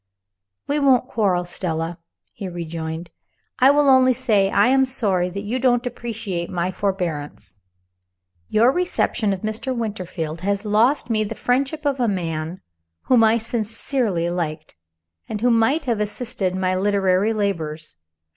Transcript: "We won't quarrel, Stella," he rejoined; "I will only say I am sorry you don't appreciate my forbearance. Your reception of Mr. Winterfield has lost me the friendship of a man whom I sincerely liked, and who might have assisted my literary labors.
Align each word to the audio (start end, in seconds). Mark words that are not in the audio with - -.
"We 0.65 0.79
won't 0.79 1.07
quarrel, 1.07 1.45
Stella," 1.45 1.99
he 2.33 2.49
rejoined; 2.49 3.11
"I 3.59 3.69
will 3.69 3.87
only 3.87 4.13
say 4.13 4.49
I 4.49 4.65
am 4.69 4.83
sorry 4.83 5.27
you 5.29 5.59
don't 5.59 5.85
appreciate 5.85 6.49
my 6.49 6.71
forbearance. 6.71 7.53
Your 8.49 8.71
reception 8.71 9.31
of 9.31 9.41
Mr. 9.41 9.75
Winterfield 9.75 10.41
has 10.41 10.65
lost 10.65 11.11
me 11.11 11.23
the 11.23 11.35
friendship 11.35 11.85
of 11.85 11.99
a 11.99 12.07
man 12.07 12.61
whom 13.03 13.23
I 13.23 13.37
sincerely 13.37 14.27
liked, 14.31 14.73
and 15.29 15.39
who 15.41 15.51
might 15.51 15.85
have 15.85 15.99
assisted 15.99 16.55
my 16.55 16.73
literary 16.75 17.31
labors. 17.31 17.93